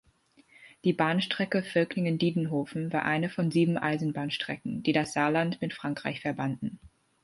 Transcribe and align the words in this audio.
Die 0.83 0.93
Bahnstrecke 0.93 1.61
Völklingen–Diedenhofen 1.61 2.91
war 2.91 3.03
eine 3.05 3.29
von 3.29 3.51
sieben 3.51 3.77
Eisenbahnstrecken, 3.77 4.81
die 4.81 4.93
das 4.93 5.13
Saarland 5.13 5.61
mit 5.61 5.75
Frankreich 5.75 6.21
verbanden. 6.21 6.79